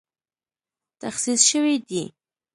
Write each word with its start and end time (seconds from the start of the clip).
تخصیص 1.01 1.41
شوې 1.49 1.75
دي 1.87 2.03